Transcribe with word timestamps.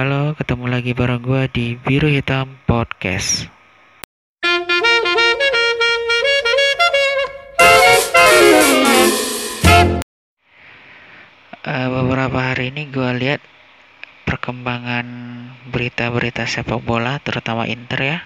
Halo, 0.00 0.32
ketemu 0.32 0.64
lagi 0.72 0.96
bareng 0.96 1.20
gue 1.20 1.44
di 1.52 1.66
Biru 1.76 2.08
Hitam 2.08 2.56
Podcast. 2.64 3.52
Uh, 11.60 11.88
beberapa 12.00 12.32
hari 12.40 12.72
ini 12.72 12.88
gue 12.88 13.10
lihat 13.20 13.44
perkembangan 14.24 15.04
berita-berita 15.68 16.48
sepak 16.48 16.80
bola, 16.80 17.20
terutama 17.20 17.68
Inter 17.68 18.00
ya, 18.00 18.18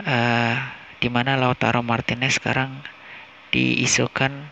uh, 0.00 0.56
di 0.96 1.12
mana 1.12 1.36
Lautaro 1.36 1.84
Martinez 1.84 2.40
sekarang 2.40 2.80
diisukan 3.52 4.48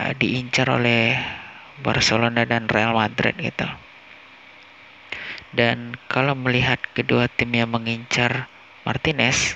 uh, 0.00 0.16
diincar 0.16 0.72
oleh 0.72 1.20
Barcelona 1.84 2.48
dan 2.48 2.72
Real 2.72 2.96
Madrid 2.96 3.36
gitu. 3.36 3.83
Dan 5.54 5.94
kalau 6.10 6.34
melihat 6.34 6.82
kedua 6.98 7.30
tim 7.30 7.54
yang 7.54 7.70
mengincar 7.70 8.50
Martinez 8.82 9.54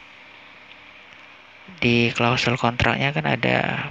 di 1.83 2.15
klausul 2.15 2.55
kontraknya 2.55 3.11
kan 3.11 3.27
ada 3.27 3.91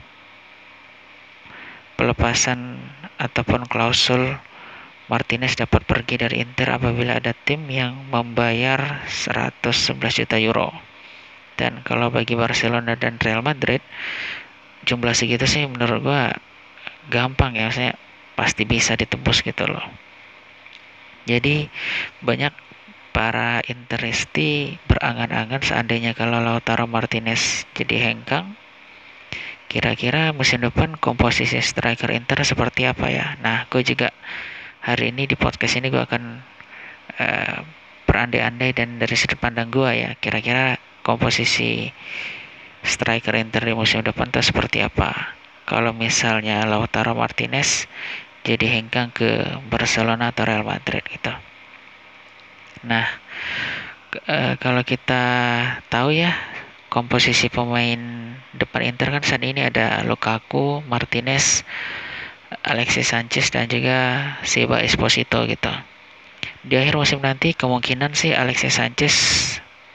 pelepasan 1.99 2.79
ataupun 3.19 3.67
klausul 3.67 4.39
Martinez 5.11 5.59
dapat 5.59 5.83
pergi 5.83 6.15
dari 6.15 6.39
Inter 6.39 6.79
apabila 6.79 7.19
ada 7.19 7.35
tim 7.35 7.67
yang 7.67 8.07
membayar 8.07 9.03
111 9.07 9.99
juta 9.99 10.39
euro. 10.39 10.71
Dan 11.59 11.83
kalau 11.83 12.07
bagi 12.07 12.39
Barcelona 12.39 12.95
dan 12.95 13.19
Real 13.19 13.43
Madrid 13.43 13.83
jumlah 14.87 15.11
segitu 15.11 15.43
sih 15.43 15.67
menurut 15.67 15.99
gua 16.07 16.31
gampang 17.11 17.59
ya, 17.59 17.67
saya 17.67 17.91
pasti 18.39 18.63
bisa 18.63 18.95
ditebus 18.95 19.43
gitu 19.43 19.67
loh 19.67 20.06
jadi 21.27 21.67
banyak 22.23 22.55
para 23.11 23.59
interisti 23.67 24.79
berangan-angan 24.87 25.59
seandainya 25.59 26.15
kalau 26.15 26.39
Lautaro 26.39 26.87
Martinez 26.87 27.67
jadi 27.75 28.13
hengkang 28.13 28.55
kira-kira 29.67 30.31
musim 30.31 30.63
depan 30.63 30.95
komposisi 30.95 31.59
striker 31.59 32.07
Inter 32.15 32.39
seperti 32.47 32.87
apa 32.87 33.11
ya? 33.11 33.35
Nah 33.43 33.67
gue 33.67 33.83
juga 33.83 34.15
hari 34.79 35.11
ini 35.11 35.27
di 35.27 35.35
podcast 35.35 35.75
ini 35.75 35.91
gue 35.91 35.99
akan 35.99 36.39
uh, 37.19 37.59
berandai-andai 38.07 38.71
dan 38.71 38.95
dari 38.95 39.15
sudut 39.19 39.35
pandang 39.35 39.67
gue 39.67 39.91
ya 39.91 40.15
kira-kira 40.23 40.79
komposisi 41.03 41.91
striker 42.87 43.35
Inter 43.35 43.67
di 43.67 43.75
musim 43.75 43.99
depan 44.07 44.31
itu 44.31 44.39
seperti 44.39 44.79
apa? 44.79 45.35
Kalau 45.67 45.91
misalnya 45.91 46.63
Lautaro 46.63 47.11
Martinez 47.11 47.91
jadi 48.47 48.79
hengkang 48.79 49.11
ke 49.11 49.59
Barcelona 49.67 50.31
atau 50.31 50.47
Real 50.47 50.63
Madrid 50.63 51.03
gitu. 51.03 51.35
Nah, 52.87 53.03
e, 54.23 54.55
kalau 54.63 54.87
kita 54.87 55.23
tahu 55.91 56.15
ya 56.15 56.31
komposisi 56.87 57.51
pemain 57.51 57.99
depan 58.55 58.87
Inter 58.87 59.11
kan 59.11 59.23
saat 59.27 59.43
ini 59.43 59.67
ada 59.67 59.99
Lukaku, 60.07 60.79
Martinez, 60.87 61.67
Alexis 62.63 63.11
Sanchez 63.11 63.51
dan 63.51 63.67
juga 63.67 64.31
Seba 64.47 64.79
Esposito 64.79 65.43
gitu. 65.43 65.71
Di 66.63 66.79
akhir 66.79 66.95
musim 66.95 67.19
nanti 67.19 67.51
kemungkinan 67.51 68.15
sih 68.15 68.31
Alexis 68.31 68.79
Sanchez 68.79 69.15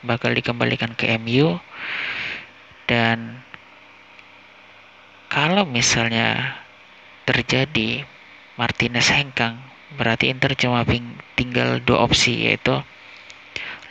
bakal 0.05 0.37
dikembalikan 0.37 0.93
ke 0.93 1.17
MU 1.17 1.57
dan 2.85 3.41
kalau 5.33 5.65
misalnya 5.65 6.61
terjadi 7.25 8.05
Martinez 8.61 9.09
hengkang, 9.09 9.57
berarti 9.97 10.29
Inter 10.29 10.53
cuma 10.53 10.85
tinggal 11.37 11.81
dua 11.81 12.05
opsi 12.05 12.49
yaitu 12.49 12.85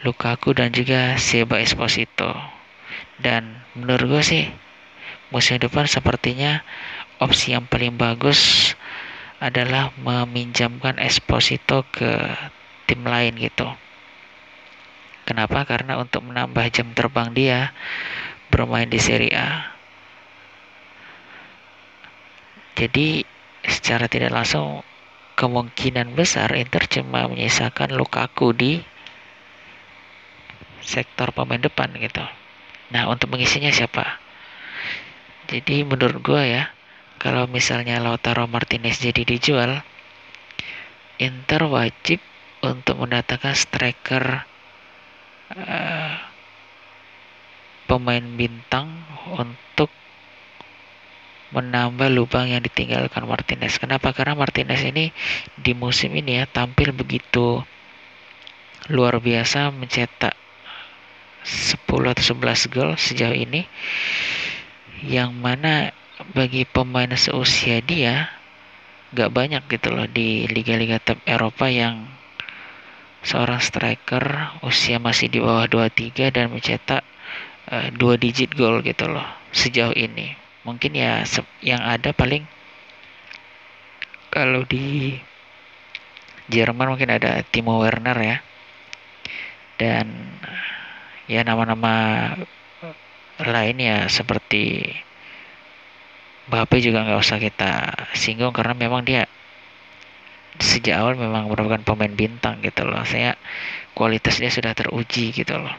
Lukaku 0.01 0.57
dan 0.57 0.73
juga 0.73 1.17
Seba 1.21 1.61
Esposito. 1.61 2.33
Dan 3.21 3.61
menurut 3.77 4.17
gue 4.17 4.23
sih 4.25 4.45
musim 5.29 5.61
depan 5.61 5.85
sepertinya 5.85 6.65
opsi 7.21 7.53
yang 7.53 7.69
paling 7.69 7.97
bagus 7.97 8.73
adalah 9.41 9.93
meminjamkan 10.01 10.97
Esposito 11.01 11.85
ke 11.93 12.33
tim 12.89 13.05
lain 13.05 13.37
gitu. 13.37 13.69
Kenapa? 15.25 15.65
Karena 15.69 16.01
untuk 16.01 16.25
menambah 16.25 16.65
jam 16.73 16.93
terbang 16.97 17.29
dia 17.33 17.73
bermain 18.49 18.89
di 18.89 18.97
Serie 18.97 19.37
A. 19.37 19.73
Jadi 22.73 23.21
secara 23.65 24.09
tidak 24.09 24.33
langsung 24.33 24.81
kemungkinan 25.37 26.13
besar 26.13 26.53
Inter 26.53 26.85
cuma 26.85 27.25
menyisakan 27.25 27.93
Lukaku 27.97 28.53
di 28.53 28.71
sektor 30.81 31.29
pemain 31.33 31.61
depan 31.61 31.93
gitu. 31.97 32.25
Nah 32.91 33.07
untuk 33.07 33.31
mengisinya 33.33 33.69
siapa? 33.69 34.17
Jadi 35.49 35.85
menurut 35.85 36.21
gue 36.21 36.41
ya 36.57 36.73
kalau 37.21 37.45
misalnya 37.45 38.01
Lautaro 38.01 38.49
Martinez 38.49 38.97
jadi 38.97 39.21
dijual, 39.21 39.85
Inter 41.21 41.69
wajib 41.69 42.17
untuk 42.65 42.97
mendatangkan 42.97 43.53
striker 43.53 44.41
uh, 45.53 46.13
pemain 47.85 48.25
bintang 48.25 49.05
untuk 49.37 49.93
menambah 51.51 52.07
lubang 52.11 52.47
yang 52.47 52.63
ditinggalkan 52.63 53.27
Martinez. 53.27 53.75
Kenapa? 53.75 54.15
Karena 54.15 54.35
Martinez 54.39 54.81
ini 54.87 55.11
di 55.59 55.75
musim 55.75 56.15
ini 56.15 56.39
ya 56.41 56.45
tampil 56.47 56.95
begitu 56.95 57.63
luar 58.89 59.19
biasa 59.21 59.69
mencetak 59.69 60.33
10 61.43 61.85
atau 61.85 62.23
11 62.37 62.73
gol 62.73 62.91
sejauh 62.97 63.35
ini 63.35 63.67
yang 65.05 65.33
mana 65.33 65.93
bagi 66.33 66.65
pemain 66.65 67.09
seusia 67.17 67.81
dia 67.81 68.29
gak 69.11 69.33
banyak 69.33 69.65
gitu 69.67 69.89
loh 69.91 70.07
di 70.07 70.45
liga-liga 70.47 71.01
top 71.01 71.19
Eropa 71.25 71.67
yang 71.67 72.07
seorang 73.21 73.61
striker 73.61 74.57
usia 74.65 74.97
masih 74.97 75.29
di 75.29 75.37
bawah 75.37 75.69
23 75.69 76.33
dan 76.33 76.49
mencetak 76.49 77.05
uh, 77.69 77.89
dua 77.93 78.17
digit 78.17 78.53
gol 78.57 78.81
gitu 78.81 79.05
loh 79.09 79.25
sejauh 79.53 79.93
ini 79.93 80.40
mungkin 80.61 80.93
ya 80.93 81.25
yang 81.65 81.81
ada 81.81 82.13
paling 82.13 82.45
kalau 84.31 84.63
di 84.63 85.19
Jerman 86.51 86.95
mungkin 86.95 87.11
ada 87.11 87.43
Timo 87.47 87.79
Werner 87.79 88.17
ya. 88.19 88.37
Dan 89.79 90.37
ya 91.25 91.41
nama-nama 91.47 91.95
lain 93.41 93.77
ya 93.81 94.05
seperti 94.11 94.93
Bape 96.51 96.83
juga 96.83 97.07
nggak 97.07 97.21
usah 97.21 97.39
kita 97.39 97.71
singgung 98.11 98.51
karena 98.51 98.75
memang 98.75 99.07
dia 99.07 99.23
sejak 100.59 100.99
awal 100.99 101.15
memang 101.15 101.47
merupakan 101.47 101.79
pemain 101.81 102.11
bintang 102.11 102.59
gitu 102.59 102.83
loh. 102.83 103.01
Saya 103.07 103.39
kualitas 103.95 104.37
dia 104.37 104.51
sudah 104.51 104.75
teruji 104.75 105.31
gitu 105.31 105.55
loh. 105.55 105.73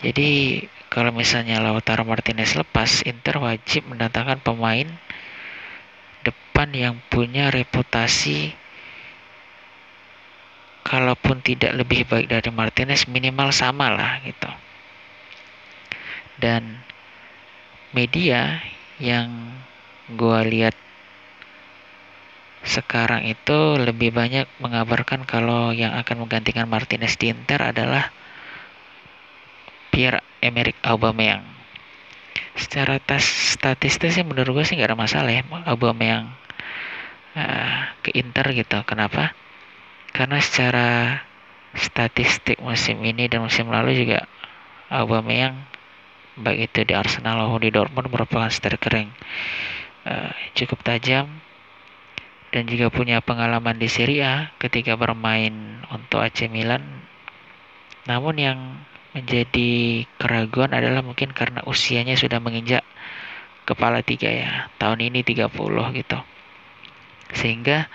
Jadi 0.00 0.62
kalau 0.90 1.14
misalnya 1.14 1.62
Lautaro 1.62 2.02
Martinez 2.02 2.58
lepas, 2.58 3.06
Inter 3.06 3.38
wajib 3.38 3.86
mendatangkan 3.86 4.42
pemain 4.42 4.90
depan 6.26 6.68
yang 6.74 6.94
punya 7.06 7.48
reputasi 7.54 8.58
kalaupun 10.82 11.38
tidak 11.46 11.78
lebih 11.78 12.02
baik 12.10 12.26
dari 12.26 12.50
Martinez 12.50 13.06
minimal 13.06 13.54
sama 13.54 13.86
lah 13.94 14.18
gitu. 14.26 14.50
Dan 16.42 16.82
media 17.94 18.58
yang 18.98 19.54
gue 20.10 20.40
lihat 20.50 20.74
sekarang 22.66 23.30
itu 23.30 23.78
lebih 23.78 24.10
banyak 24.10 24.50
mengabarkan 24.58 25.22
kalau 25.22 25.70
yang 25.70 25.94
akan 25.94 26.26
menggantikan 26.26 26.66
Martinez 26.66 27.14
di 27.14 27.30
Inter 27.30 27.70
adalah 27.70 28.10
Pierre 30.00 30.24
Emerick 30.40 30.80
Aubameyang. 30.80 31.44
Secara 32.56 32.96
tes 33.04 33.20
statistik 33.20 34.08
sih 34.08 34.24
menurut 34.24 34.56
gue 34.56 34.64
sih 34.64 34.80
nggak 34.80 34.96
ada 34.96 34.96
masalah 34.96 35.28
ya 35.28 35.44
Aubameyang 35.68 36.32
uh, 37.36 37.92
ke 38.00 38.16
Inter 38.16 38.48
gitu. 38.56 38.80
Kenapa? 38.88 39.36
Karena 40.16 40.40
secara 40.40 41.20
statistik 41.76 42.64
musim 42.64 42.96
ini 43.04 43.28
dan 43.28 43.44
musim 43.44 43.68
lalu 43.68 43.92
juga 43.92 44.24
Aubameyang 44.88 45.68
baik 46.40 46.72
itu 46.72 46.88
di 46.88 46.96
Arsenal 46.96 47.44
maupun 47.44 47.60
di 47.60 47.68
Dortmund 47.68 48.08
merupakan 48.08 48.48
striker 48.48 49.04
yang 49.04 49.12
uh, 50.08 50.32
cukup 50.56 50.80
tajam 50.80 51.28
dan 52.56 52.64
juga 52.64 52.88
punya 52.88 53.20
pengalaman 53.20 53.76
di 53.76 53.92
Serie 53.92 54.24
A 54.24 54.48
ketika 54.56 54.96
bermain 54.96 55.84
untuk 55.92 56.24
AC 56.24 56.48
Milan. 56.48 57.04
Namun 58.08 58.40
yang 58.40 58.58
menjadi 59.10 60.04
keraguan 60.18 60.70
adalah 60.70 61.02
mungkin 61.02 61.34
karena 61.34 61.66
usianya 61.66 62.14
sudah 62.14 62.38
menginjak 62.38 62.86
kepala 63.66 64.02
tiga 64.06 64.30
ya 64.30 64.50
tahun 64.78 65.10
ini 65.10 65.26
30 65.26 65.50
gitu. 65.98 66.18
Sehingga 67.34 67.90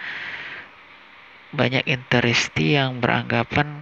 banyak 1.55 1.87
interisti 1.87 2.75
yang 2.75 2.99
beranggapan 2.99 3.79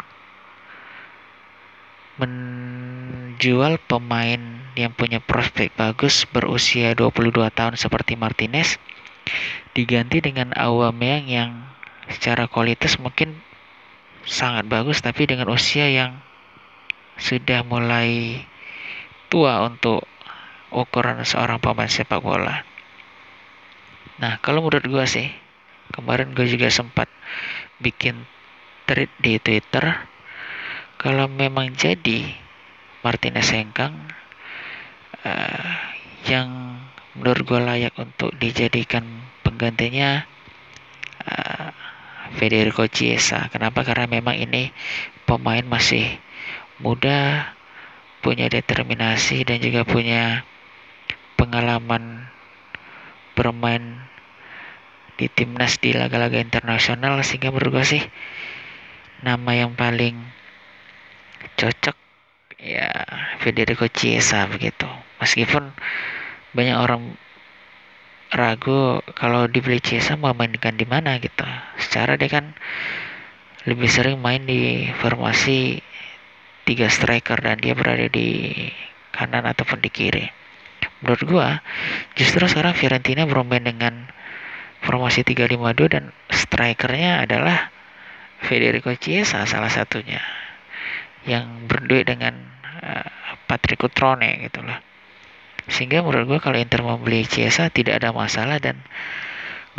menjual 2.21 3.81
pemain 3.89 4.61
yang 4.77 4.93
punya 4.93 5.17
prospek 5.17 5.73
bagus 5.73 6.29
berusia 6.29 6.93
22 6.93 7.33
tahun 7.49 7.73
seperti 7.73 8.13
Martinez 8.13 8.77
diganti 9.73 10.21
dengan 10.21 10.53
Aubameyang 10.53 11.25
yang 11.25 11.51
secara 12.13 12.45
kualitas 12.45 13.01
mungkin 13.01 13.41
sangat 14.29 14.69
bagus 14.69 15.01
tapi 15.01 15.25
dengan 15.25 15.49
usia 15.49 15.89
yang 15.89 16.21
sudah 17.23 17.63
mulai 17.63 18.43
tua 19.31 19.63
untuk 19.63 20.03
ukuran 20.75 21.23
seorang 21.23 21.63
pemain 21.63 21.87
sepak 21.87 22.19
bola. 22.19 22.67
Nah, 24.19 24.43
kalau 24.43 24.67
menurut 24.67 24.83
gue 24.83 25.05
sih, 25.07 25.31
kemarin 25.95 26.35
gue 26.35 26.43
juga 26.43 26.67
sempat 26.67 27.07
bikin 27.79 28.27
tweet 28.83 29.09
di 29.23 29.39
Twitter 29.39 30.03
kalau 30.99 31.31
memang 31.31 31.71
jadi 31.71 32.35
Martinez 33.03 33.51
hengkang 33.51 33.95
uh, 35.23 35.71
yang 36.27 36.79
menurut 37.15 37.43
gue 37.43 37.59
layak 37.59 37.95
untuk 37.99 38.35
dijadikan 38.39 39.03
penggantinya 39.43 40.27
uh, 41.23 41.69
Federico 42.39 42.87
Chiesa. 42.87 43.47
Kenapa? 43.51 43.83
Karena 43.87 44.07
memang 44.07 44.35
ini 44.35 44.71
pemain 45.27 45.63
masih 45.63 46.19
muda, 46.81 47.51
punya 48.23 48.47
determinasi 48.47 49.43
dan 49.43 49.59
juga 49.59 49.83
punya 49.83 50.47
pengalaman 51.35 52.29
bermain 53.35 53.99
di 55.19 55.29
timnas 55.29 55.77
di 55.77 55.93
laga-laga 55.93 56.41
internasional 56.41 57.21
sehingga 57.21 57.53
menurut 57.53 57.85
sih 57.85 58.01
nama 59.21 59.51
yang 59.53 59.77
paling 59.77 60.17
cocok 61.59 61.95
ya 62.57 62.89
Federico 63.43 63.85
Chiesa 63.91 64.47
begitu. 64.49 64.87
Meskipun 65.19 65.75
banyak 66.55 66.77
orang 66.79 67.15
ragu 68.33 69.03
kalau 69.13 69.45
dibeli 69.45 69.77
Chiesa 69.77 70.17
mau 70.17 70.33
mainkan 70.33 70.73
di 70.73 70.87
mana 70.87 71.21
gitu. 71.21 71.45
Secara 71.77 72.17
dia 72.17 72.31
kan 72.31 72.55
lebih 73.69 73.87
sering 73.87 74.19
main 74.19 74.43
di 74.43 74.89
formasi 74.99 75.79
tiga 76.63 76.87
striker 76.87 77.39
dan 77.39 77.59
dia 77.59 77.75
berada 77.75 78.07
di 78.07 78.53
kanan 79.11 79.45
ataupun 79.45 79.79
di 79.83 79.89
kiri. 79.91 80.25
Menurut 81.03 81.23
gua 81.27 81.47
justru 82.15 82.43
sekarang 82.47 82.75
Fiorentina 82.75 83.27
bermain 83.27 83.63
dengan 83.63 84.07
formasi 84.83 85.23
352 85.23 85.95
dan 85.95 86.03
strikernya 86.27 87.23
adalah 87.23 87.71
Federico 88.43 88.91
Chiesa 88.99 89.47
salah 89.47 89.71
satunya 89.71 90.19
yang 91.23 91.71
berduet 91.71 92.03
dengan 92.03 92.35
uh, 92.83 93.07
Patrick 93.47 93.79
Cutrone 93.79 94.43
gitu 94.43 94.59
sehingga 95.71 96.03
menurut 96.03 96.27
gue 96.27 96.39
kalau 96.43 96.59
Inter 96.59 96.83
membeli 96.83 97.23
Chiesa 97.23 97.71
tidak 97.71 98.03
ada 98.03 98.11
masalah 98.11 98.59
dan 98.59 98.83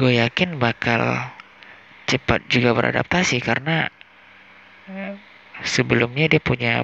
gue 0.01 0.17
yakin 0.17 0.57
bakal 0.57 1.29
cepat 2.09 2.49
juga 2.49 2.73
beradaptasi 2.73 3.45
karena 3.45 3.93
sebelumnya 5.63 6.27
dia 6.27 6.43
punya 6.43 6.83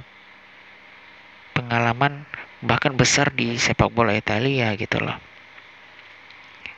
pengalaman 1.51 2.23
bahkan 2.63 2.93
besar 2.95 3.33
di 3.33 3.57
sepak 3.57 3.91
bola 3.91 4.15
Italia 4.15 4.71
gitu 4.77 5.01
loh. 5.01 5.17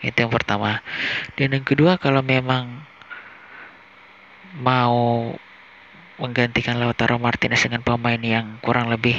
Itu 0.03 0.25
yang 0.25 0.33
pertama. 0.33 0.81
Dan 1.37 1.55
yang 1.55 1.65
kedua 1.67 2.01
kalau 2.01 2.23
memang 2.25 2.83
mau 4.59 5.31
menggantikan 6.17 6.77
Lautaro 6.77 7.17
Martinez 7.17 7.63
dengan 7.65 7.81
pemain 7.81 8.19
yang 8.19 8.57
kurang 8.61 8.89
lebih 8.89 9.17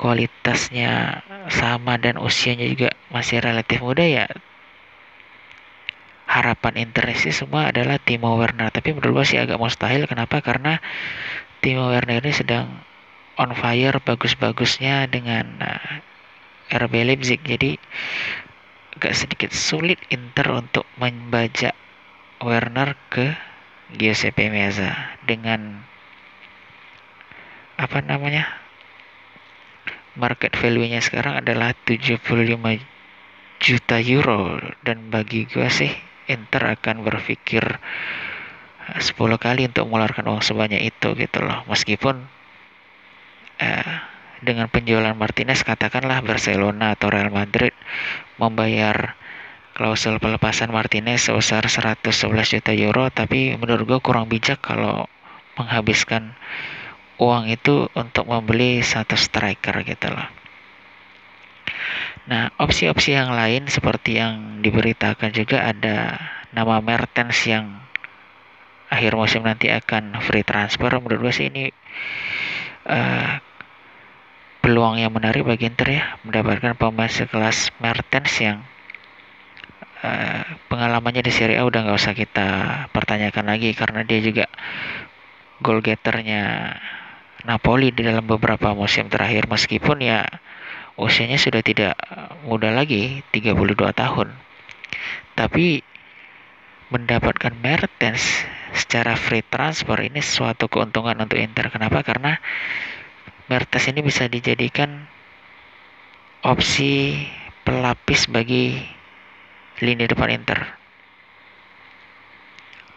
kualitasnya 0.00 1.20
sama 1.52 2.00
dan 2.00 2.16
usianya 2.16 2.64
juga 2.64 2.88
masih 3.12 3.42
relatif 3.42 3.84
muda 3.84 4.00
ya 4.00 4.26
harapan 6.30 6.86
interesi 6.86 7.34
semua 7.34 7.74
adalah 7.74 7.98
Timo 7.98 8.38
Werner. 8.38 8.70
Tapi 8.70 8.94
menurut 8.94 9.20
gue 9.20 9.34
sih 9.34 9.38
agak 9.42 9.58
mustahil. 9.58 10.06
Kenapa? 10.06 10.38
Karena 10.38 10.78
Timo 11.60 11.92
Werner 11.92 12.24
ini 12.24 12.32
sedang 12.32 12.72
on 13.36 13.52
fire 13.52 14.00
bagus-bagusnya 14.00 15.04
dengan 15.12 15.60
uh, 15.60 16.00
eh, 16.72 16.80
RB 16.80 17.04
Leipzig. 17.04 17.44
Jadi 17.44 17.76
agak 18.96 19.12
sedikit 19.12 19.52
sulit 19.52 20.00
Inter 20.08 20.56
untuk 20.56 20.88
membajak 20.96 21.76
Werner 22.40 22.96
ke 23.12 23.36
Giuseppe 23.92 24.48
Meazza 24.48 25.20
dengan 25.28 25.84
apa 27.76 28.00
namanya 28.04 28.48
market 30.16 30.56
value-nya 30.56 31.04
sekarang 31.04 31.44
adalah 31.44 31.76
75 31.84 32.24
juta 33.60 33.96
euro. 34.00 34.64
Dan 34.80 35.12
bagi 35.12 35.44
gue 35.44 35.68
sih 35.68 35.92
Inter 36.24 36.72
akan 36.72 37.04
berpikir 37.04 37.76
10 38.98 39.14
kali 39.38 39.68
untuk 39.68 39.86
mengeluarkan 39.86 40.26
uang 40.26 40.42
sebanyak 40.42 40.82
itu 40.82 41.14
gitu 41.14 41.38
loh. 41.44 41.62
Meskipun 41.68 42.26
uh, 43.60 43.94
dengan 44.40 44.66
penjualan 44.72 45.12
Martinez 45.12 45.60
katakanlah 45.62 46.24
Barcelona 46.24 46.96
atau 46.96 47.12
Real 47.12 47.28
Madrid 47.28 47.76
membayar 48.40 49.14
klausul 49.76 50.16
pelepasan 50.16 50.72
Martinez 50.72 51.28
sebesar 51.28 51.64
111 51.68 52.04
juta 52.56 52.72
euro 52.72 53.08
tapi 53.12 53.56
menurut 53.56 53.84
gue 53.86 54.00
kurang 54.00 54.28
bijak 54.28 54.60
kalau 54.60 55.08
menghabiskan 55.60 56.36
uang 57.20 57.52
itu 57.52 57.92
untuk 57.92 58.24
membeli 58.24 58.80
satu 58.80 59.16
striker 59.16 59.84
gitu 59.84 60.08
loh. 60.08 60.28
Nah 62.32 62.48
opsi-opsi 62.56 63.12
yang 63.12 63.32
lain 63.36 63.68
seperti 63.68 64.16
yang 64.20 64.64
diberitakan 64.64 65.32
juga 65.36 65.68
ada 65.68 66.16
nama 66.56 66.80
Mertens 66.80 67.44
yang 67.44 67.80
akhir 68.90 69.14
musim 69.14 69.46
nanti 69.46 69.70
akan 69.70 70.18
free 70.20 70.42
transfer. 70.42 70.90
Menurut 70.98 71.30
gue 71.30 71.32
sih 71.32 71.46
ini 71.48 71.70
uh, 72.90 73.38
peluang 74.60 74.98
yang 74.98 75.14
menarik 75.14 75.46
bagi 75.46 75.70
Inter 75.70 75.88
ya 75.88 76.04
mendapatkan 76.26 76.76
pemain 76.76 77.08
sekelas 77.08 77.70
Mertens 77.78 78.34
yang 78.42 78.58
uh, 80.02 80.42
pengalamannya 80.66 81.22
di 81.22 81.32
Serie 81.32 81.62
A 81.62 81.64
udah 81.64 81.86
nggak 81.86 81.98
usah 81.98 82.14
kita 82.18 82.48
pertanyakan 82.90 83.54
lagi 83.54 83.72
karena 83.72 84.02
dia 84.02 84.20
juga 84.20 84.50
goal 85.62 85.80
getternya 85.80 86.74
Napoli 87.46 87.88
di 87.94 88.04
dalam 88.04 88.26
beberapa 88.26 88.74
musim 88.76 89.08
terakhir. 89.08 89.48
Meskipun 89.48 90.02
ya 90.04 90.26
usianya 91.00 91.40
sudah 91.40 91.64
tidak 91.64 91.96
muda 92.44 92.68
lagi 92.74 93.24
32 93.32 93.56
tahun. 93.96 94.28
Tapi 95.38 95.80
mendapatkan 96.90 97.54
Mertens 97.62 98.22
secara 98.74 99.14
free 99.14 99.46
transfer 99.46 99.98
ini 100.02 100.18
suatu 100.18 100.66
keuntungan 100.66 101.14
untuk 101.22 101.38
Inter. 101.38 101.70
Kenapa? 101.70 102.02
Karena 102.02 102.38
Mertes 103.46 103.86
ini 103.90 104.02
bisa 104.02 104.26
dijadikan 104.26 105.06
opsi 106.42 107.14
pelapis 107.62 108.26
bagi 108.26 108.78
lini 109.82 110.06
depan 110.06 110.34
Inter. 110.34 110.58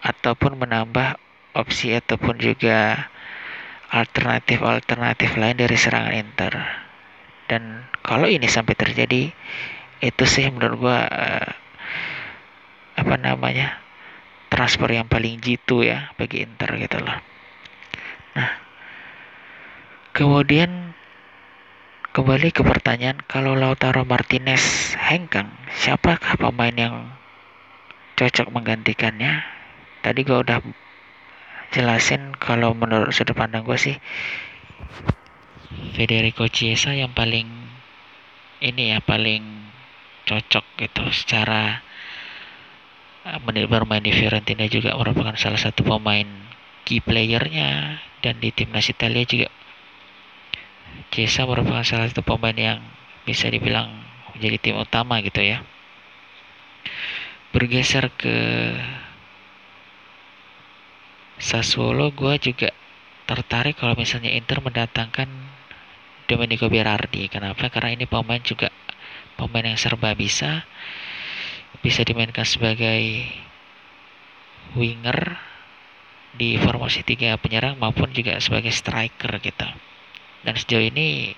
Ataupun 0.01 0.57
menambah 0.57 1.17
opsi 1.53 1.93
ataupun 1.93 2.41
juga 2.41 3.09
alternatif-alternatif 3.93 5.37
lain 5.37 5.57
dari 5.57 5.77
serangan 5.77 6.17
Inter. 6.17 6.53
Dan 7.45 7.85
kalau 8.01 8.25
ini 8.25 8.49
sampai 8.49 8.73
terjadi 8.73 9.29
itu 10.01 10.23
sih 10.25 10.49
menurut 10.49 10.75
gua 10.81 11.05
uh, 11.05 11.49
apa 12.97 13.15
namanya 13.17 13.82
transfer 14.53 14.93
yang 14.93 15.09
paling 15.09 15.41
jitu 15.41 15.81
ya 15.81 16.13
bagi 16.13 16.45
Inter 16.45 16.77
gitu 16.77 17.01
loh 17.01 17.17
nah 18.37 18.63
Kemudian 20.13 20.93
kembali 22.13 22.53
ke 22.53 22.61
pertanyaan 22.61 23.17
kalau 23.25 23.57
Lautaro 23.57 24.05
Martinez 24.05 24.93
hengkang, 24.93 25.49
siapakah 25.73 26.37
pemain 26.37 26.69
yang 26.69 27.17
cocok 28.13 28.53
menggantikannya? 28.53 29.41
Tadi 30.05 30.21
gue 30.21 30.37
udah 30.37 30.61
jelasin 31.73 32.37
kalau 32.37 32.77
menurut 32.77 33.09
sudut 33.09 33.33
pandang 33.33 33.65
gue 33.65 33.73
sih 33.73 33.97
Federico 35.97 36.45
Chiesa 36.45 36.93
yang 36.93 37.09
paling 37.17 37.49
ini 38.61 38.93
ya 38.93 39.01
paling 39.01 39.73
cocok 40.29 40.77
gitu 40.77 41.09
secara 41.09 41.81
menit 43.23 43.71
bermain 43.71 44.03
di 44.03 44.11
Fiorentina 44.11 44.67
juga 44.67 44.95
merupakan 44.99 45.35
salah 45.39 45.59
satu 45.59 45.87
pemain 45.87 46.27
key 46.83 46.99
playernya 46.99 48.03
dan 48.19 48.39
di 48.43 48.51
timnas 48.51 48.91
Italia 48.91 49.23
juga 49.23 49.47
Chiesa 51.13 51.45
merupakan 51.45 51.85
salah 51.85 52.09
satu 52.09 52.25
pemain 52.25 52.53
yang 52.53 52.79
bisa 53.23 53.47
dibilang 53.47 53.89
menjadi 54.33 54.57
tim 54.59 54.75
utama 54.77 55.21
gitu 55.21 55.41
ya. 55.45 55.61
Bergeser 57.53 58.09
ke 58.17 58.35
Sassuolo 61.37 62.09
gue 62.13 62.33
juga 62.41 62.69
tertarik 63.29 63.77
kalau 63.77 63.93
misalnya 63.93 64.33
Inter 64.33 64.61
mendatangkan 64.61 65.29
Domenico 66.25 66.65
Berardi. 66.69 67.29
Kenapa? 67.29 67.69
Karena 67.69 67.93
ini 67.93 68.05
pemain 68.09 68.41
juga 68.41 68.73
pemain 69.37 69.65
yang 69.65 69.77
serba 69.77 70.17
bisa. 70.17 70.65
Bisa 71.81 72.05
dimainkan 72.05 72.45
sebagai 72.45 73.25
winger 74.77 75.39
di 76.37 76.57
formasi 76.61 77.01
tiga 77.01 77.37
penyerang 77.39 77.79
maupun 77.81 78.13
juga 78.13 78.37
sebagai 78.37 78.69
striker 78.69 79.41
gitu. 79.41 79.67
Dan 80.43 80.53
sejauh 80.59 80.83
ini 80.83 81.33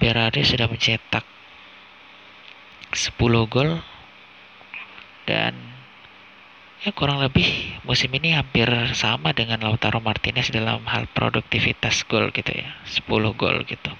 Berardi 0.00 0.40
sudah 0.48 0.64
mencetak 0.64 1.28
10 2.88 3.20
gol 3.52 3.84
dan 5.28 5.52
ya 6.80 6.90
kurang 6.96 7.20
lebih 7.20 7.76
musim 7.84 8.08
ini 8.16 8.32
hampir 8.32 8.64
sama 8.96 9.36
dengan 9.36 9.60
Lautaro 9.60 10.00
Martinez 10.00 10.48
dalam 10.48 10.88
hal 10.88 11.04
produktivitas 11.12 12.08
gol 12.08 12.32
gitu 12.32 12.48
ya 12.48 12.72
10 12.88 13.12
gol 13.36 13.60
gitu 13.68 13.92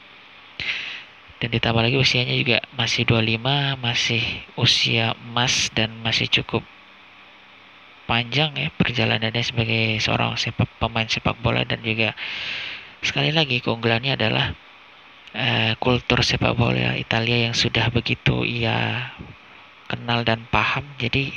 dan 1.40 1.48
ditambah 1.48 1.80
lagi 1.80 1.96
usianya 1.96 2.36
juga 2.36 2.60
masih 2.76 3.08
25 3.08 3.80
masih 3.80 4.22
usia 4.60 5.16
emas 5.16 5.72
dan 5.72 5.88
masih 6.04 6.28
cukup 6.28 6.60
panjang 8.04 8.50
ya 8.58 8.68
perjalanannya 8.74 9.40
sebagai 9.40 10.02
seorang 10.02 10.34
sepak 10.34 10.66
pemain 10.82 11.06
sepak 11.06 11.38
bola. 11.38 11.62
Dan 11.62 11.80
juga 11.86 12.12
sekali 13.00 13.30
lagi 13.30 13.62
keunggulannya 13.64 14.18
adalah 14.18 14.52
uh, 15.32 15.72
kultur 15.78 16.20
sepak 16.26 16.58
bola 16.58 16.98
Italia 16.98 17.48
yang 17.48 17.54
sudah 17.54 17.88
begitu 17.94 18.42
ia 18.42 19.08
kenal 19.86 20.26
dan 20.26 20.44
paham 20.50 20.84
jadi 20.98 21.30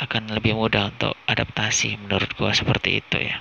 akan 0.00 0.32
lebih 0.32 0.56
mudah 0.56 0.88
untuk 0.96 1.12
adaptasi 1.28 2.00
menurut 2.00 2.32
gua 2.40 2.56
seperti 2.56 3.04
itu 3.04 3.20
ya 3.20 3.36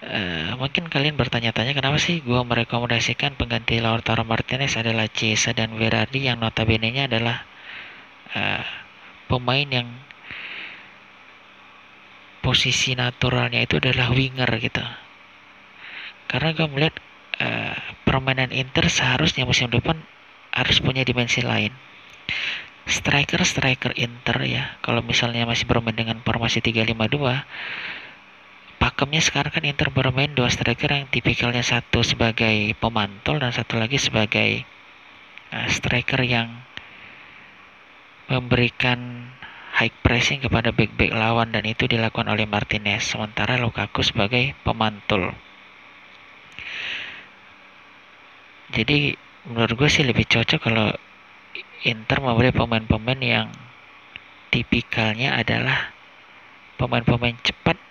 Uh, 0.00 0.56
mungkin 0.56 0.88
kalian 0.88 1.12
bertanya-tanya 1.20 1.76
kenapa 1.76 2.00
sih 2.00 2.24
gua 2.24 2.40
merekomendasikan 2.40 3.36
pengganti 3.36 3.84
Lautaro 3.84 4.24
Martinez 4.24 4.72
adalah 4.80 5.12
Cesa 5.12 5.52
dan 5.52 5.76
Verardi 5.76 6.24
yang 6.24 6.40
notabene-nya 6.40 7.04
adalah 7.04 7.44
uh, 8.32 8.64
pemain 9.28 9.68
yang 9.68 9.88
posisi 12.40 12.96
naturalnya 12.96 13.60
itu 13.60 13.76
adalah 13.76 14.08
winger 14.08 14.48
gitu. 14.56 14.80
Karena 16.32 16.56
gue 16.56 16.66
melihat 16.72 16.96
uh, 17.36 17.76
permainan 18.08 18.56
Inter 18.56 18.88
seharusnya 18.88 19.44
musim 19.44 19.68
depan 19.68 20.00
harus 20.56 20.80
punya 20.80 21.04
dimensi 21.04 21.44
lain 21.44 21.76
striker 22.90 23.46
striker 23.46 23.94
Inter 23.94 24.42
ya 24.42 24.74
kalau 24.82 25.04
misalnya 25.04 25.46
masih 25.46 25.68
bermain 25.70 25.94
dengan 25.94 26.18
formasi 26.26 26.58
352 26.58 27.44
pakemnya 28.80 29.20
sekarang 29.20 29.52
kan 29.52 29.64
Inter 29.68 29.92
bermain 29.92 30.32
dua 30.32 30.48
striker 30.48 30.88
yang 30.88 31.06
tipikalnya 31.12 31.60
satu 31.60 32.00
sebagai 32.00 32.72
pemantul 32.80 33.36
dan 33.36 33.52
satu 33.52 33.76
lagi 33.76 34.00
sebagai 34.00 34.64
uh, 35.52 35.68
striker 35.68 36.24
yang 36.24 36.48
memberikan 38.32 39.28
high 39.76 39.92
pressing 40.00 40.40
kepada 40.40 40.72
back-back 40.72 41.12
lawan 41.12 41.52
dan 41.52 41.68
itu 41.68 41.84
dilakukan 41.84 42.32
oleh 42.32 42.48
Martinez 42.48 43.04
sementara 43.04 43.60
Lukaku 43.60 44.00
sebagai 44.00 44.56
pemantul 44.64 45.36
jadi 48.72 49.18
menurut 49.44 49.76
gue 49.76 49.88
sih 49.92 50.08
lebih 50.08 50.24
cocok 50.24 50.60
kalau 50.62 50.88
Inter 51.84 52.18
membeli 52.20 52.52
pemain-pemain 52.52 53.20
yang 53.20 53.48
tipikalnya 54.52 55.36
adalah 55.36 55.92
pemain-pemain 56.76 57.36
cepat 57.40 57.89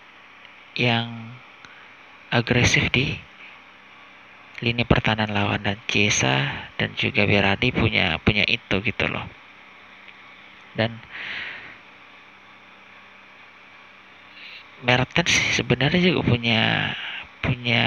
yang 0.79 1.35
agresif 2.31 2.87
di 2.95 3.19
lini 4.63 4.87
pertahanan 4.87 5.31
lawan 5.35 5.59
dan 5.63 5.75
Cesa 5.91 6.67
dan 6.79 6.95
juga 6.95 7.27
Berardi 7.27 7.75
punya 7.75 8.15
punya 8.23 8.47
itu 8.47 8.79
gitu 8.79 9.05
loh. 9.11 9.27
Dan 10.79 10.95
Mertens 14.79 15.35
sebenarnya 15.59 15.99
juga 15.99 16.21
punya 16.23 16.61
punya 17.43 17.85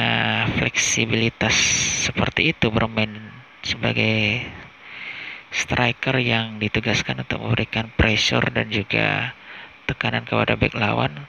fleksibilitas 0.61 1.57
seperti 2.05 2.53
itu 2.53 2.69
bermain 2.69 3.33
sebagai 3.65 4.45
striker 5.53 6.21
yang 6.21 6.61
ditugaskan 6.61 7.25
untuk 7.25 7.41
memberikan 7.41 7.89
pressure 7.97 8.45
dan 8.53 8.69
juga 8.69 9.37
tekanan 9.89 10.25
kepada 10.25 10.57
back 10.57 10.73
lawan 10.77 11.29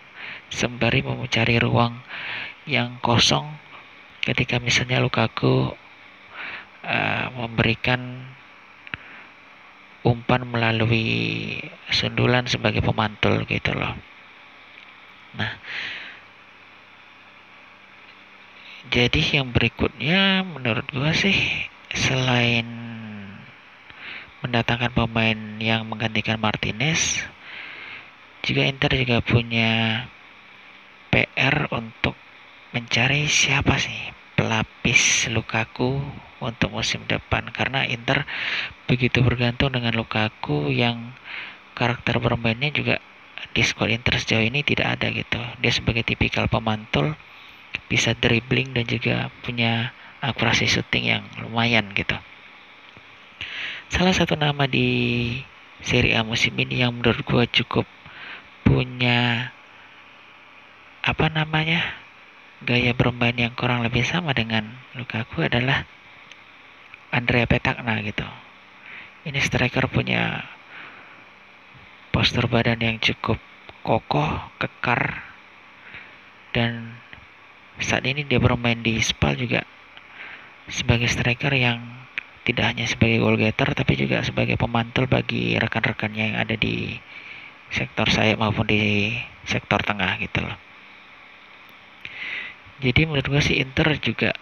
sembari 0.53 1.01
mencari 1.01 1.57
ruang 1.57 1.98
yang 2.69 3.01
kosong 3.01 3.50
ketika 4.24 4.62
misalnya 4.62 5.01
Lukaku 5.01 5.74
uh, 6.86 7.25
memberikan 7.33 8.29
umpan 10.03 10.45
melalui 10.48 11.57
sundulan 11.89 12.45
sebagai 12.45 12.83
pemantul 12.83 13.48
gitu 13.48 13.72
loh. 13.74 13.95
Nah, 15.33 15.57
jadi 18.93 19.41
yang 19.41 19.50
berikutnya 19.50 20.45
menurut 20.45 20.86
gua 20.93 21.15
sih 21.15 21.36
selain 21.95 22.67
mendatangkan 24.43 24.91
pemain 24.91 25.39
yang 25.63 25.88
menggantikan 25.88 26.36
Martinez 26.36 27.24
juga 28.43 28.67
Inter 28.67 28.91
juga 28.91 29.24
punya 29.24 30.03
PR 31.13 31.70
untuk 31.70 32.17
mencari 32.74 33.29
siapa 33.29 33.77
sih 33.77 34.10
pelapis 34.34 35.29
Lukaku 35.29 36.01
untuk 36.41 36.74
musim 36.74 37.05
depan. 37.05 37.53
Karena 37.53 37.86
Inter 37.86 38.25
begitu 38.89 39.22
bergantung 39.22 39.77
dengan 39.77 39.93
Lukaku 39.93 40.74
yang 40.74 41.13
karakter 41.77 42.17
bermainnya 42.17 42.74
juga 42.74 42.98
di 43.53 43.62
squad 43.62 43.93
Inter 43.93 44.17
sejauh 44.17 44.41
ini 44.41 44.65
tidak 44.65 44.98
ada 44.98 45.13
gitu. 45.13 45.38
Dia 45.62 45.70
sebagai 45.70 46.01
tipikal 46.01 46.50
pemantul 46.50 47.13
bisa 47.86 48.17
dribbling 48.17 48.74
dan 48.74 48.89
juga 48.89 49.29
punya 49.46 49.93
akurasi 50.25 50.65
shooting 50.65 51.13
yang 51.13 51.24
lumayan 51.46 51.93
gitu. 51.93 52.17
Salah 53.93 54.17
satu 54.17 54.34
nama 54.34 54.65
di 54.65 55.38
Serie 55.86 56.17
A 56.17 56.25
musim 56.25 56.58
ini 56.58 56.82
yang 56.82 56.98
menurut 56.98 57.22
gue 57.22 57.46
cukup 57.62 57.86
punya 58.65 59.52
apa 61.03 61.27
namanya 61.27 61.83
gaya 62.63 62.95
bermain 62.95 63.36
yang 63.36 63.51
kurang 63.60 63.83
lebih 63.83 64.07
sama 64.07 64.31
dengan 64.31 64.72
Lukaku 64.95 65.43
adalah 65.43 65.83
Andrea 67.12 67.43
Petakna 67.43 68.00
gitu. 68.07 68.24
Ini 69.27 69.36
striker 69.43 69.91
punya 69.91 70.48
postur 72.15 72.48
badan 72.48 72.79
yang 72.79 72.98
cukup 73.03 73.36
kokoh, 73.83 74.48
kekar, 74.63 75.27
dan 76.55 76.95
saat 77.83 78.07
ini 78.07 78.24
dia 78.24 78.39
bermain 78.39 78.79
di 78.79 78.95
Spal 79.03 79.36
juga 79.36 79.67
sebagai 80.72 81.12
striker 81.12 81.51
yang 81.51 81.83
tidak 82.48 82.72
hanya 82.72 82.88
sebagai 82.88 83.19
goal 83.19 83.36
getter 83.36 83.75
tapi 83.75 84.00
juga 84.00 84.24
sebagai 84.24 84.55
pemantul 84.55 85.12
bagi 85.12 85.60
rekan-rekannya 85.60 86.31
yang 86.31 86.38
ada 86.39 86.55
di 86.55 86.95
sektor 87.75 88.07
sayap 88.07 88.39
maupun 88.39 88.72
di 88.72 89.12
sektor 89.43 89.83
tengah 89.83 90.15
gitu 90.24 90.48
loh. 90.48 90.55
Jadi 92.84 93.08
menurut 93.08 93.28
gue 93.32 93.40
sih 93.40 93.63
Inter 93.63 93.96
juga 94.04 94.36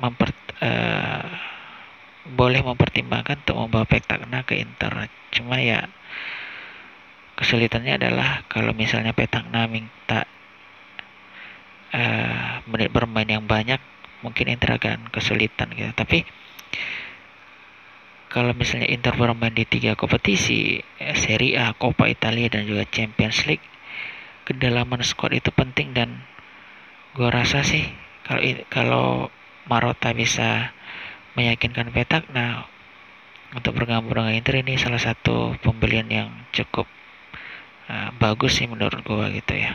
memper, 0.00 0.32
uh, 0.64 1.28
boleh 2.32 2.64
mempertimbangkan 2.64 3.44
untuk 3.44 3.56
membawa 3.60 3.84
Petakna 3.84 4.40
ke 4.48 4.56
Inter. 4.56 5.12
Cuma 5.36 5.60
ya 5.60 5.84
kesulitannya 7.36 8.00
adalah 8.00 8.44
kalau 8.48 8.72
misalnya 8.72 9.12
Petakna 9.12 9.68
minta 9.68 10.24
uh, 11.92 12.64
menit 12.68 12.88
bermain 12.92 13.28
yang 13.28 13.44
banyak 13.44 13.80
mungkin 14.20 14.52
Inter 14.52 14.76
akan 14.76 15.08
kesulitan 15.08 15.72
gitu 15.72 15.92
tapi 15.96 16.28
kalau 18.30 18.54
misalnya 18.54 18.86
Inter 18.86 19.16
bermain 19.16 19.50
di 19.50 19.66
tiga 19.66 19.98
kompetisi 19.98 20.78
eh, 20.78 21.16
Serie 21.18 21.58
A, 21.58 21.74
Coppa 21.74 22.06
Italia 22.06 22.46
dan 22.46 22.62
juga 22.62 22.86
Champions 22.86 23.42
League 23.48 23.64
kedalaman 24.50 25.06
squad 25.06 25.30
itu 25.38 25.54
penting 25.54 25.94
dan 25.94 26.26
gue 27.14 27.30
rasa 27.30 27.62
sih 27.62 27.86
kalau 28.26 28.42
kalau 28.66 29.06
Marotta 29.70 30.10
bisa 30.10 30.74
meyakinkan 31.38 31.94
Petak 31.94 32.26
nah 32.34 32.66
untuk 33.54 33.78
bergabung 33.78 34.10
dengan 34.10 34.34
Inter 34.34 34.62
ini 34.62 34.74
salah 34.74 34.98
satu 34.98 35.54
pembelian 35.62 36.10
yang 36.10 36.30
cukup 36.50 36.90
uh, 37.86 38.10
bagus 38.18 38.58
sih 38.58 38.66
menurut 38.66 39.02
gue 39.02 39.26
gitu 39.38 39.54
ya. 39.54 39.74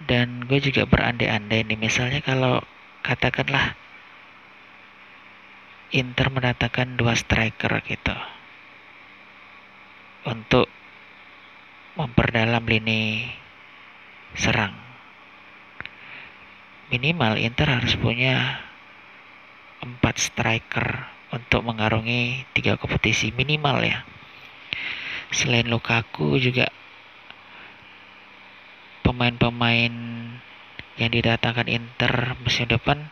Dan 0.00 0.48
gue 0.48 0.60
juga 0.64 0.88
berandai-andai 0.88 1.68
nih 1.68 1.76
misalnya 1.76 2.24
kalau 2.24 2.64
katakanlah 3.04 3.76
Inter 5.92 6.32
mendatangkan 6.32 6.96
dua 6.96 7.12
striker 7.16 7.84
gitu 7.84 8.16
untuk 10.28 10.68
memperdalam 11.96 12.64
lini 12.64 13.28
serang. 14.36 14.76
Minimal 16.90 17.38
Inter 17.38 17.80
harus 17.80 17.94
punya 17.94 18.60
empat 19.80 20.18
striker 20.18 21.06
untuk 21.30 21.62
mengarungi 21.62 22.44
tiga 22.52 22.74
kompetisi 22.76 23.30
minimal 23.30 23.86
ya. 23.86 24.02
Selain 25.30 25.64
Lukaku 25.70 26.42
juga 26.42 26.66
pemain-pemain 29.06 29.94
yang 30.98 31.10
didatangkan 31.10 31.70
Inter 31.70 32.34
musim 32.42 32.66
depan 32.68 33.08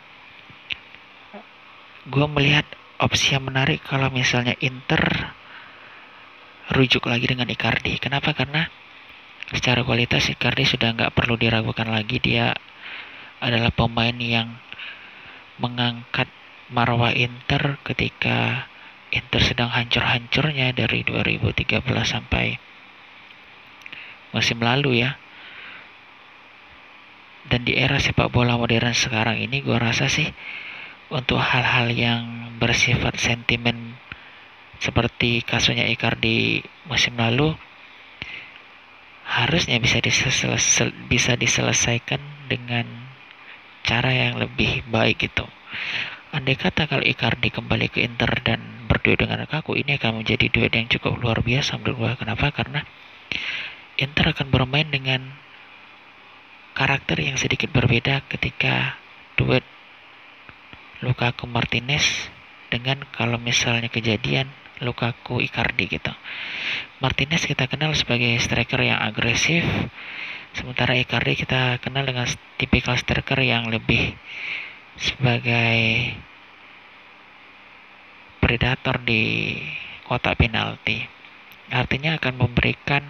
gue 2.08 2.26
melihat 2.28 2.64
opsi 2.98 3.36
yang 3.36 3.46
menarik 3.46 3.84
kalau 3.84 4.08
misalnya 4.08 4.56
Inter 4.58 5.32
rujuk 6.72 7.08
lagi 7.08 7.28
dengan 7.28 7.48
Icardi. 7.48 7.96
Kenapa? 7.96 8.36
Karena 8.36 8.68
secara 9.48 9.80
kualitas 9.84 10.28
Icardi 10.28 10.68
sudah 10.68 10.92
nggak 10.92 11.14
perlu 11.16 11.40
diragukan 11.40 11.88
lagi. 11.88 12.20
Dia 12.20 12.52
adalah 13.40 13.72
pemain 13.72 14.14
yang 14.18 14.58
mengangkat 15.58 16.28
marwah 16.68 17.14
Inter 17.16 17.80
ketika 17.82 18.68
Inter 19.08 19.40
sedang 19.40 19.72
hancur-hancurnya 19.72 20.76
dari 20.76 21.00
2013 21.00 21.80
sampai 22.04 22.60
musim 24.36 24.60
lalu 24.60 25.04
ya. 25.04 25.16
Dan 27.48 27.64
di 27.64 27.80
era 27.80 27.96
sepak 27.96 28.28
bola 28.28 28.60
modern 28.60 28.92
sekarang 28.92 29.40
ini 29.40 29.64
gue 29.64 29.80
rasa 29.80 30.12
sih 30.12 30.28
untuk 31.08 31.40
hal-hal 31.40 31.88
yang 31.88 32.52
bersifat 32.60 33.16
sentimen 33.16 33.87
seperti 34.78 35.42
kasusnya 35.42 35.90
Icardi 35.90 36.62
musim 36.86 37.18
lalu 37.18 37.54
harusnya 39.28 39.76
bisa 39.82 40.00
diselesaikan, 40.00 41.10
bisa 41.10 41.36
diselesaikan 41.36 42.22
dengan 42.48 42.86
cara 43.84 44.10
yang 44.14 44.40
lebih 44.40 44.86
baik 44.88 45.28
gitu. 45.28 45.44
Andai 46.32 46.56
kata 46.56 46.88
kalau 46.88 47.04
Icardi 47.04 47.52
kembali 47.52 47.92
ke 47.92 48.04
Inter 48.04 48.28
dan 48.40 48.60
berdua 48.88 49.16
dengan 49.20 49.44
Lukaku 49.44 49.76
ini 49.76 50.00
akan 50.00 50.24
menjadi 50.24 50.48
duet 50.48 50.72
yang 50.72 50.88
cukup 50.88 51.20
luar 51.20 51.44
biasa 51.44 51.76
menurut 51.80 51.96
gue. 51.96 52.12
Kenapa? 52.24 52.52
Karena 52.52 52.80
Inter 54.00 54.32
akan 54.32 54.48
bermain 54.48 54.88
dengan 54.88 55.34
karakter 56.72 57.18
yang 57.18 57.36
sedikit 57.36 57.68
berbeda 57.74 58.22
ketika 58.30 58.96
duet 59.34 59.66
Lukaku 61.02 61.50
Martinez 61.50 62.30
dengan 62.68 63.02
kalau 63.10 63.40
misalnya 63.40 63.88
kejadian 63.88 64.52
Lukaku 64.82 65.42
Icardi 65.42 65.90
gitu. 65.90 66.12
Martinez 66.98 67.46
kita 67.46 67.70
kenal 67.70 67.94
sebagai 67.94 68.34
striker 68.42 68.82
yang 68.82 68.98
agresif, 68.98 69.62
sementara 70.54 70.98
Icardi 70.98 71.34
kita 71.38 71.82
kenal 71.82 72.06
dengan 72.06 72.26
tipikal 72.58 72.98
striker 72.98 73.38
yang 73.42 73.70
lebih 73.70 74.14
sebagai 74.98 76.14
predator 78.42 79.02
di 79.02 79.56
kotak 80.06 80.38
penalti. 80.40 81.06
Artinya 81.68 82.16
akan 82.16 82.34
memberikan 82.34 83.04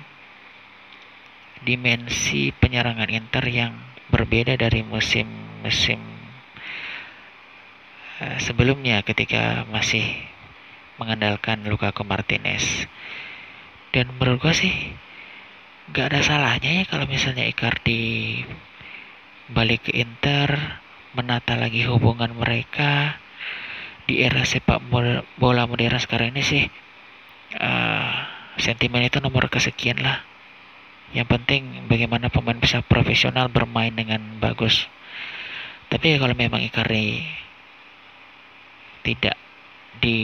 dimensi 1.62 2.50
penyerangan 2.54 3.10
Inter 3.10 3.44
yang 3.46 3.72
berbeda 4.10 4.58
dari 4.58 4.82
musim-musim 4.82 6.18
Eh, 8.18 8.38
sebelumnya 8.42 8.98
ketika 9.06 9.62
masih 9.70 10.02
mengandalkan 10.98 11.62
Lukaku 11.64 12.02
Martinez. 12.04 12.86
Dan 13.94 14.12
menurut 14.18 14.44
gue 14.44 14.54
sih 14.54 14.74
gak 15.94 16.12
ada 16.12 16.20
salahnya 16.20 16.82
ya 16.82 16.84
kalau 16.84 17.08
misalnya 17.08 17.48
Icardi 17.48 18.44
balik 19.48 19.88
ke 19.88 19.96
Inter, 19.96 20.78
menata 21.16 21.56
lagi 21.56 21.88
hubungan 21.88 22.36
mereka 22.36 23.16
di 24.04 24.20
era 24.20 24.44
sepak 24.44 24.84
bola 25.40 25.62
modern 25.64 25.96
sekarang 25.96 26.36
ini 26.36 26.42
sih 26.44 26.64
uh, 27.56 28.12
sentimen 28.60 29.04
itu 29.04 29.22
nomor 29.24 29.48
kesekian 29.48 30.04
lah. 30.04 30.20
Yang 31.16 31.40
penting 31.40 31.88
bagaimana 31.88 32.28
pemain 32.28 32.60
bisa 32.60 32.84
profesional 32.84 33.48
bermain 33.48 33.96
dengan 33.96 34.20
bagus. 34.36 34.84
Tapi 35.88 36.20
kalau 36.20 36.36
memang 36.36 36.60
Icardi 36.60 37.24
tidak 39.00 39.40
di 39.96 40.20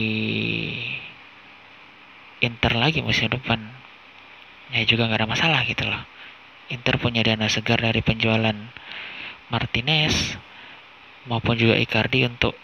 Inter 2.45 2.77
lagi 2.77 3.01
musim 3.01 3.31
depan. 3.31 3.57
Ya 4.69 4.85
juga 4.85 5.09
nggak 5.09 5.25
ada 5.25 5.29
masalah 5.29 5.61
gitu 5.65 5.85
loh. 5.85 6.01
Inter 6.69 6.97
punya 6.97 7.21
dana 7.21 7.45
segar 7.49 7.81
dari 7.81 8.01
penjualan 8.01 8.57
Martinez 9.49 10.37
maupun 11.29 11.57
juga 11.57 11.77
Icardi 11.77 12.25
untuk 12.25 12.57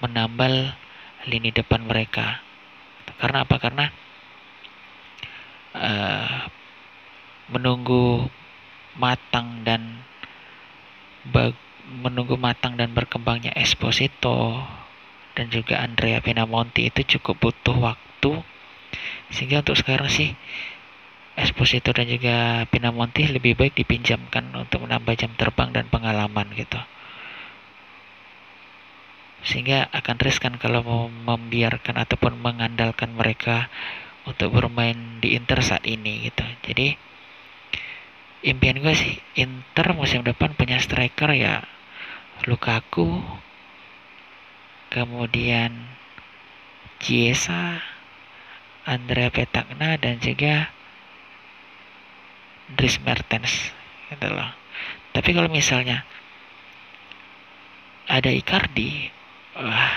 menambal 0.00 0.76
lini 1.28 1.52
depan 1.52 1.84
mereka. 1.84 2.40
Karena 3.20 3.44
apa? 3.44 3.56
Karena 3.60 3.86
uh, 5.76 6.48
menunggu 7.52 8.28
matang 8.96 9.64
dan 9.64 10.04
menunggu 12.00 12.38
matang 12.40 12.78
dan 12.80 12.96
berkembangnya 12.96 13.52
Esposito 13.56 14.64
dan 15.34 15.46
juga 15.48 15.80
Andrea 15.80 16.18
Pinamonti 16.20 16.90
itu 16.90 17.18
cukup 17.18 17.50
butuh 17.50 17.76
waktu. 17.78 18.42
Sehingga 19.30 19.62
untuk 19.62 19.78
sekarang 19.78 20.10
sih 20.10 20.34
Esposito 21.38 21.94
dan 21.94 22.10
juga 22.10 22.66
Pinamonti 22.68 23.30
lebih 23.30 23.56
baik 23.56 23.78
dipinjamkan 23.78 24.50
untuk 24.52 24.84
menambah 24.84 25.14
jam 25.16 25.32
terbang 25.38 25.70
dan 25.72 25.86
pengalaman 25.88 26.50
gitu. 26.52 26.76
Sehingga 29.40 29.88
akan 29.88 30.16
riskan 30.20 30.60
kalau 30.60 30.84
mau 30.84 31.02
membiarkan 31.08 31.96
ataupun 31.96 32.36
mengandalkan 32.44 33.16
mereka 33.16 33.72
untuk 34.28 34.52
bermain 34.52 35.22
di 35.24 35.32
Inter 35.32 35.64
saat 35.64 35.86
ini 35.88 36.28
gitu. 36.28 36.44
Jadi 36.66 36.92
impian 38.44 38.80
gue 38.80 38.94
sih 38.96 39.16
Inter 39.36 39.96
musim 39.96 40.24
depan 40.24 40.56
punya 40.56 40.80
striker 40.80 41.32
ya 41.36 41.64
Lukaku 42.48 43.20
kemudian 44.90 45.70
Ciesa, 47.00 47.80
Andrea 48.84 49.32
Petagna 49.32 49.96
dan 49.96 50.20
juga 50.20 50.68
Dries 52.74 53.00
Mertens 53.00 53.72
gitu 54.10 54.28
loh. 54.28 54.50
Tapi 55.14 55.30
kalau 55.32 55.48
misalnya 55.50 56.04
ada 58.10 58.30
Icardi, 58.30 59.10
wah, 59.54 59.94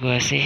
gue 0.00 0.18
sih 0.20 0.44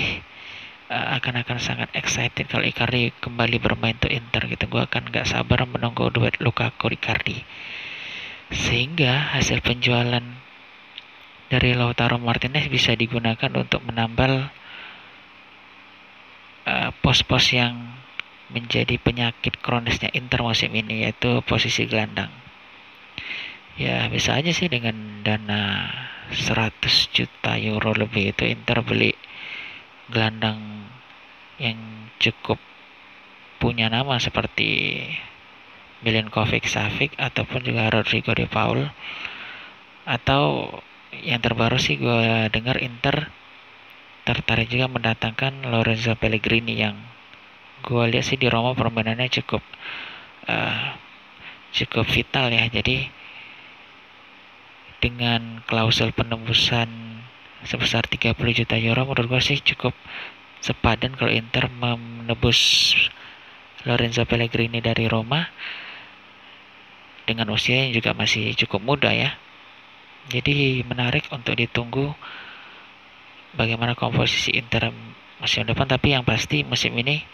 uh, 0.90 1.06
akan 1.18 1.46
akan 1.46 1.58
sangat 1.62 1.88
excited 1.94 2.50
kalau 2.50 2.66
Icardi 2.66 3.14
kembali 3.22 3.62
bermain 3.62 3.94
untuk 3.96 4.10
Inter 4.10 4.50
gitu. 4.50 4.66
Gue 4.66 4.82
akan 4.82 5.14
gak 5.14 5.30
sabar 5.30 5.64
menunggu 5.64 6.10
duet 6.10 6.36
Lukaku 6.42 6.92
Icardi. 6.94 7.46
Sehingga 8.52 9.32
hasil 9.32 9.64
penjualan 9.64 10.41
dari 11.52 11.76
Lautaro 11.76 12.16
Martinez 12.16 12.64
bisa 12.72 12.96
digunakan 12.96 13.52
untuk 13.52 13.84
menambal 13.84 14.48
eh, 16.64 16.90
pos-pos 17.04 17.52
uh, 17.52 17.60
yang 17.60 17.74
menjadi 18.48 18.96
penyakit 18.96 19.60
kronisnya 19.60 20.08
Inter 20.16 20.40
musim 20.40 20.72
ini 20.72 21.04
yaitu 21.04 21.44
posisi 21.44 21.84
gelandang. 21.84 22.32
Ya 23.76 24.08
bisa 24.08 24.40
aja 24.40 24.48
sih 24.52 24.72
dengan 24.72 25.20
dana 25.20 25.92
100 26.32 27.12
juta 27.12 27.60
euro 27.60 27.92
lebih 27.92 28.32
itu 28.32 28.48
Inter 28.48 28.80
beli 28.80 29.12
gelandang 30.08 30.88
yang 31.60 32.08
cukup 32.16 32.56
punya 33.60 33.92
nama 33.92 34.16
seperti 34.16 35.04
Milinkovic 36.00 36.64
Savic 36.64 37.12
ataupun 37.20 37.60
juga 37.64 37.92
Rodrigo 37.92 38.32
de 38.32 38.48
Paul 38.48 38.88
atau 40.02 40.76
yang 41.20 41.44
terbaru 41.44 41.76
sih 41.76 42.00
gue 42.00 42.48
dengar 42.48 42.80
Inter 42.80 43.28
tertarik 44.24 44.72
juga 44.72 44.88
mendatangkan 44.88 45.68
Lorenzo 45.68 46.16
Pellegrini 46.16 46.80
yang 46.80 46.96
gue 47.84 48.04
lihat 48.08 48.24
sih 48.24 48.38
di 48.38 48.48
Roma 48.48 48.72
permainannya 48.72 49.28
cukup 49.28 49.60
uh, 50.48 50.96
cukup 51.74 52.06
vital 52.08 52.48
ya. 52.48 52.64
Jadi 52.70 53.10
dengan 55.02 55.66
klausul 55.66 56.14
penembusan 56.14 56.88
sebesar 57.66 58.06
30 58.06 58.38
juta 58.38 58.78
euro 58.78 59.02
menurut 59.06 59.26
gue 59.26 59.42
sih 59.42 59.58
cukup 59.58 59.92
sepadan 60.62 61.18
kalau 61.18 61.34
Inter 61.34 61.66
menebus 61.66 62.94
Lorenzo 63.82 64.22
Pellegrini 64.22 64.78
dari 64.78 65.10
Roma 65.10 65.50
dengan 67.26 67.50
usia 67.50 67.86
yang 67.86 67.98
juga 67.98 68.14
masih 68.14 68.54
cukup 68.54 68.82
muda 68.82 69.10
ya 69.10 69.34
jadi 70.30 70.86
menarik 70.86 71.26
untuk 71.34 71.58
ditunggu 71.58 72.14
bagaimana 73.58 73.98
komposisi 73.98 74.54
Inter 74.54 74.94
musim 75.42 75.66
depan 75.66 75.90
tapi 75.90 76.14
yang 76.14 76.22
pasti 76.22 76.62
musim 76.62 76.94
ini 76.94 77.26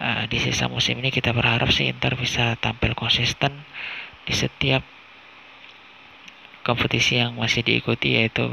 uh, 0.00 0.24
di 0.24 0.40
sisa 0.40 0.66
musim 0.72 0.96
ini 0.98 1.12
kita 1.12 1.36
berharap 1.36 1.68
sih 1.68 1.92
Inter 1.92 2.16
bisa 2.16 2.56
tampil 2.56 2.96
konsisten 2.96 3.52
di 4.24 4.32
setiap 4.32 4.80
kompetisi 6.64 7.20
yang 7.20 7.36
masih 7.36 7.64
diikuti 7.64 8.20
yaitu 8.20 8.46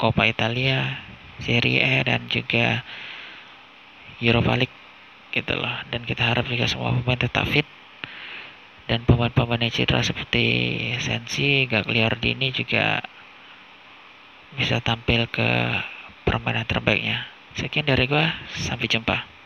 Coppa 0.00 0.24
Italia, 0.24 1.04
Serie 1.44 1.84
A 1.84 2.00
dan 2.08 2.24
juga 2.32 2.80
Europa 4.16 4.56
League 4.56 4.78
gitu 5.36 5.52
loh. 5.60 5.76
Dan 5.92 6.08
kita 6.08 6.32
harap 6.32 6.48
juga 6.48 6.64
semua 6.64 6.96
pemain 6.96 7.20
tetap 7.20 7.44
fit 7.44 7.68
dan 8.90 9.06
pemain-pemain 9.06 9.62
yang 9.62 9.70
cedera 9.70 10.02
seperti 10.02 10.42
Sensi, 10.98 11.70
Gagliardini 11.70 12.50
juga 12.50 12.98
bisa 14.58 14.82
tampil 14.82 15.30
ke 15.30 15.78
permainan 16.26 16.66
terbaiknya. 16.66 17.22
Sekian 17.54 17.86
dari 17.86 18.10
gua, 18.10 18.34
sampai 18.50 18.90
jumpa. 18.90 19.39